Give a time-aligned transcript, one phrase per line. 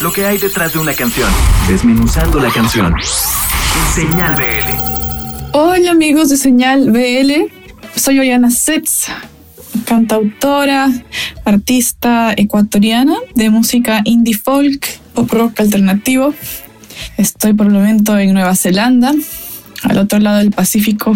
[0.00, 1.28] lo que hay detrás de una canción,
[1.68, 2.94] desmenuzando la canción.
[3.94, 5.52] Señal BL.
[5.52, 7.52] Hola amigos de Señal BL,
[7.96, 9.08] soy Oriana Setz,
[9.84, 10.90] cantautora,
[11.44, 16.32] artista ecuatoriana de música indie folk, pop rock alternativo.
[17.18, 19.12] Estoy por el momento en Nueva Zelanda,
[19.82, 21.12] al otro lado del Pacífico,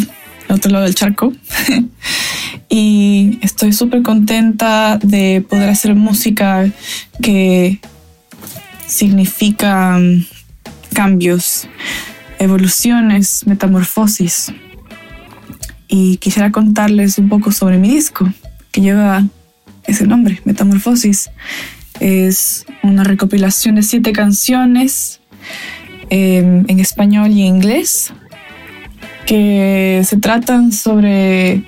[0.49, 1.33] al otro lado del charco.
[2.69, 6.69] y estoy súper contenta de poder hacer música
[7.23, 7.81] que
[8.95, 10.25] significa mm,
[10.95, 11.69] cambios,
[12.39, 14.53] evoluciones, metamorfosis.
[15.89, 18.33] Y quisiera contarles un poco sobre mi disco,
[18.71, 19.25] que lleva
[19.87, 21.31] ese nombre, Metamorfosis.
[22.01, 25.21] Es una recopilación de siete canciones
[26.11, 28.13] em, en español y en inglés
[29.27, 31.63] que se tratan sobre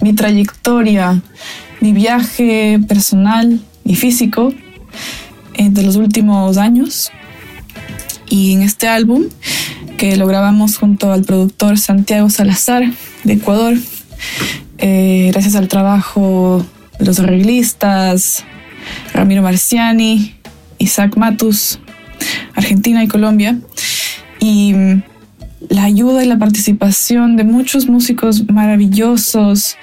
[0.00, 1.20] mi trayectoria,
[1.80, 4.52] mi viaje personal y físico
[5.58, 7.10] de los últimos años.
[8.30, 9.24] Y en este álbum,
[9.96, 12.84] que lo grabamos junto al productor Santiago Salazar
[13.24, 13.76] de Ecuador,
[14.78, 16.64] eh, gracias al trabajo
[16.98, 18.44] de los arreglistas,
[19.12, 20.34] Ramiro Marciani,
[20.78, 21.80] Isaac Matus,
[22.54, 23.58] Argentina y Colombia,
[24.40, 24.74] y
[25.68, 29.76] la ayuda y la participación de muchos músicos maravillosos,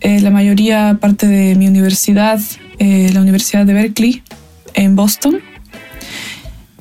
[0.00, 2.40] eh, la mayoría parte de mi universidad,
[2.78, 4.22] la Universidad de Berkeley,
[4.74, 5.40] en Boston.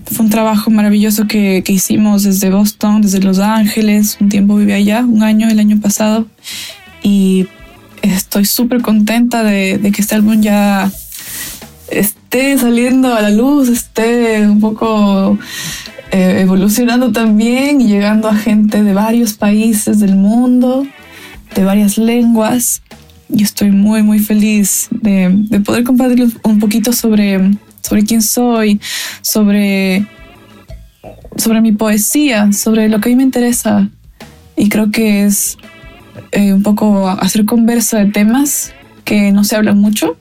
[0.05, 4.17] Fue un trabajo maravilloso que, que, hicimos desde Boston, desde Los Ángeles.
[4.19, 6.27] Un tiempo viví allá, un año, el año pasado.
[7.01, 7.47] Y
[8.01, 10.91] estoy súper contenta de, que este álbum ya
[11.89, 15.37] esté saliendo a la luz, esté un poco
[16.11, 20.85] eh, evolucionando también y llegando a gente de varios países del mundo,
[21.55, 22.81] de varias lenguas.
[23.33, 27.51] Y estoy muy, muy feliz de, de poder compartir un poquito sobre
[27.91, 28.79] sobre quién soy,
[29.21, 30.05] sobre,
[31.35, 33.89] sobre mi poesía, sobre lo que a mí me interesa.
[34.55, 35.57] Y creo que es
[36.31, 38.71] eh, un poco hacer conversa de temas
[39.03, 40.15] que no se hablan mucho.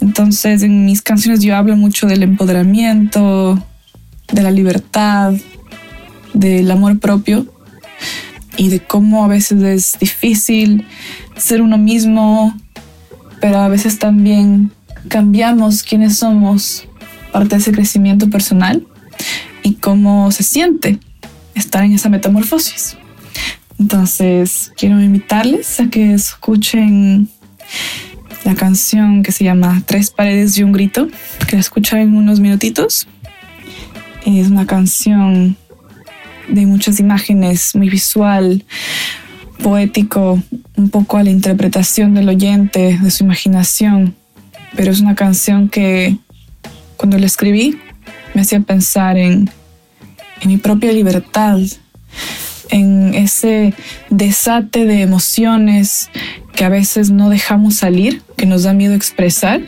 [0.00, 3.60] Entonces en mis canciones yo hablo mucho del empoderamiento,
[4.32, 5.34] de la libertad,
[6.34, 7.52] del amor propio
[8.56, 10.86] y de cómo a veces es difícil
[11.36, 12.56] ser uno mismo,
[13.40, 14.70] pero a veces también
[15.08, 16.86] cambiamos quiénes somos
[17.32, 18.86] parte de ese crecimiento personal
[19.62, 20.98] y cómo se siente
[21.54, 22.96] estar en esa metamorfosis.
[23.78, 27.28] Entonces, quiero invitarles a que escuchen
[28.44, 31.08] la canción que se llama Tres paredes y un grito,
[31.48, 33.06] que la escuchan en unos minutitos.
[34.26, 35.56] Es una canción
[36.48, 38.64] de muchas imágenes, muy visual,
[39.62, 40.42] poético,
[40.76, 44.14] un poco a la interpretación del oyente, de su imaginación
[44.74, 46.16] pero es una canción que
[46.96, 47.78] cuando la escribí
[48.34, 49.50] me hacía pensar en,
[50.46, 51.58] mi propia libertad,
[52.70, 53.74] en ese
[54.08, 56.08] desate de emociones
[56.54, 59.60] que a veces no dejamos salir, que nos da miedo expresar,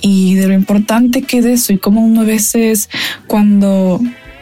[0.00, 2.88] y de lo importante que es eso y cómo uno a veces
[3.26, 4.00] cuando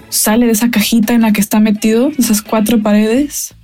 [0.08, 3.54] sale de esa cajita en la que está metido, esas cuatro paredes,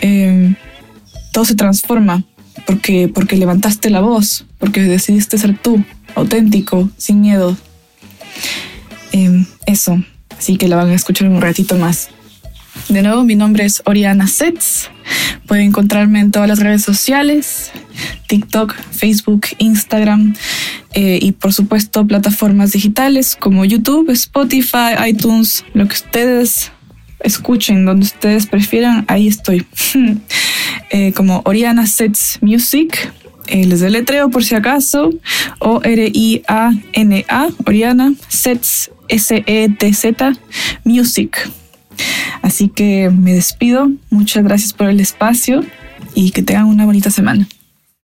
[0.00, 0.54] eh,
[1.32, 2.24] todo se transforma
[2.68, 5.82] porque, porque levantaste la voz, porque decidiste ser tú,
[6.14, 7.56] auténtico, sin miedo.
[9.10, 10.04] Em, eso,
[10.38, 12.10] así que la van a escuchar un ratito más.
[12.90, 14.90] De nuevo, mi nombre es Oriana Sets.
[15.46, 17.70] Pueden encontrarme en todas las redes sociales,
[18.26, 20.36] TikTok, Facebook, Instagram
[20.92, 26.70] eh, y por supuesto plataformas digitales como YouTube, Spotify, iTunes, lo que ustedes
[27.20, 29.66] escuchen, donde ustedes prefieran, ahí estoy.
[30.90, 33.12] Eh, como Oriana Sets Music.
[33.46, 35.10] Eh, les deletreo por si acaso.
[35.58, 40.32] O-R-I-A-N-A, Oriana Sets S-E-T-Z
[40.84, 41.50] Music.
[42.42, 43.90] Así que me despido.
[44.10, 45.64] Muchas gracias por el espacio
[46.14, 47.48] y que tengan una bonita semana.